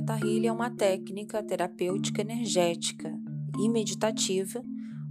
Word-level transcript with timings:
Teta 0.00 0.16
Healing 0.16 0.46
é 0.46 0.52
uma 0.52 0.70
técnica 0.70 1.42
terapêutica 1.42 2.22
energética 2.22 3.14
e 3.58 3.68
meditativa 3.68 4.64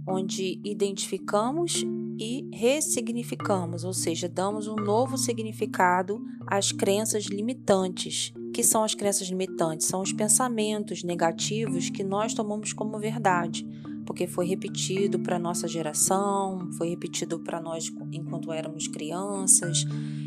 onde 0.04 0.60
identificamos 0.64 1.84
e 2.18 2.48
ressignificamos, 2.52 3.84
ou 3.84 3.92
seja, 3.92 4.28
damos 4.28 4.66
um 4.66 4.74
novo 4.74 5.16
significado 5.16 6.20
às 6.44 6.72
crenças 6.72 7.26
limitantes. 7.26 8.32
Que 8.52 8.64
são 8.64 8.82
as 8.82 8.92
crenças 8.92 9.28
limitantes? 9.28 9.86
São 9.86 10.02
os 10.02 10.12
pensamentos 10.12 11.04
negativos 11.04 11.88
que 11.88 12.02
nós 12.02 12.34
tomamos 12.34 12.72
como 12.72 12.98
verdade 12.98 13.64
porque 14.04 14.26
foi 14.26 14.46
repetido 14.46 15.18
para 15.18 15.38
nossa 15.38 15.68
geração, 15.68 16.68
foi 16.76 16.88
repetido 16.88 17.38
para 17.38 17.60
nós 17.60 17.92
enquanto 18.12 18.52
éramos 18.52 18.88
crianças, 18.88 19.84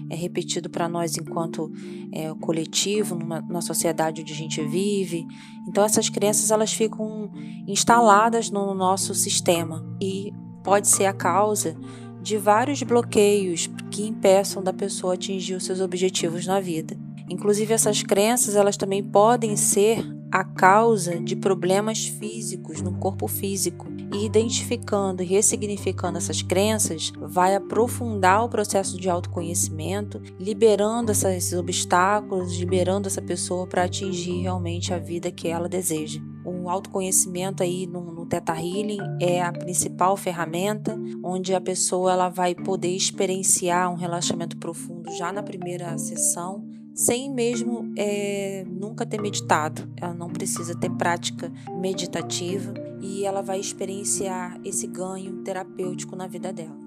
é 0.09 0.15
repetido 0.15 0.69
para 0.69 0.87
nós 0.87 1.17
enquanto 1.17 1.71
é, 2.11 2.33
coletivo, 2.35 3.15
numa, 3.15 3.41
numa 3.41 3.61
sociedade 3.61 4.21
onde 4.21 4.33
a 4.33 4.35
gente 4.35 4.63
vive. 4.65 5.25
Então 5.67 5.83
essas 5.83 6.09
crenças 6.09 6.51
elas 6.51 6.73
ficam 6.73 7.31
instaladas 7.67 8.49
no 8.49 8.73
nosso 8.73 9.13
sistema 9.13 9.85
e 10.01 10.31
pode 10.63 10.87
ser 10.87 11.05
a 11.05 11.13
causa 11.13 11.77
de 12.21 12.37
vários 12.37 12.81
bloqueios 12.83 13.69
que 13.91 14.07
impeçam 14.07 14.63
da 14.63 14.71
pessoa 14.71 15.15
atingir 15.15 15.55
os 15.55 15.65
seus 15.65 15.81
objetivos 15.81 16.47
na 16.47 16.59
vida. 16.59 16.97
Inclusive 17.29 17.73
essas 17.73 18.01
crenças 18.01 18.55
elas 18.55 18.77
também 18.77 19.03
podem 19.03 19.55
ser 19.57 20.05
a 20.33 20.43
causa 20.43 21.19
de 21.19 21.35
problemas 21.35 22.07
físicos 22.07 22.81
no 22.81 22.97
corpo 22.97 23.27
físico. 23.27 23.85
E 24.11 24.25
identificando 24.25 25.21
e 25.21 25.25
ressignificando 25.27 26.17
essas 26.17 26.41
crenças, 26.41 27.13
vai 27.19 27.53
aprofundar 27.53 28.43
o 28.43 28.49
processo 28.49 28.99
de 28.99 29.07
autoconhecimento, 29.07 30.19
liberando 30.39 31.11
esses 31.11 31.53
obstáculos, 31.53 32.57
liberando 32.57 33.07
essa 33.07 33.21
pessoa 33.21 33.67
para 33.67 33.83
atingir 33.83 34.41
realmente 34.41 34.91
a 34.91 34.97
vida 34.97 35.31
que 35.31 35.47
ela 35.47 35.69
deseja. 35.69 36.19
O 36.43 36.67
autoconhecimento 36.67 37.61
aí 37.61 37.85
no, 37.85 38.01
no 38.11 38.25
Theta 38.25 38.53
Healing 38.53 39.01
é 39.21 39.39
a 39.39 39.51
principal 39.51 40.17
ferramenta, 40.17 40.99
onde 41.23 41.53
a 41.53 41.61
pessoa 41.61 42.11
ela 42.11 42.29
vai 42.29 42.55
poder 42.55 42.95
experienciar 42.95 43.91
um 43.91 43.95
relaxamento 43.95 44.57
profundo 44.57 45.11
já 45.15 45.31
na 45.31 45.43
primeira 45.43 45.95
sessão 45.99 46.72
sem 46.93 47.29
mesmo 47.29 47.91
é, 47.97 48.65
nunca 48.67 49.05
ter 49.05 49.21
meditado. 49.21 49.87
Ela 49.97 50.13
não 50.13 50.29
precisa 50.29 50.75
ter 50.75 50.91
prática 50.91 51.51
meditativa 51.79 52.73
e 53.01 53.25
ela 53.25 53.41
vai 53.41 53.59
experienciar 53.59 54.59
esse 54.63 54.87
ganho 54.87 55.43
terapêutico 55.43 56.15
na 56.15 56.27
vida 56.27 56.53
dela. 56.53 56.83